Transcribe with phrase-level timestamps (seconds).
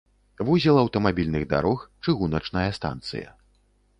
[0.45, 3.29] Вузел аўтамабільных дарог, чыгуначная станцыя.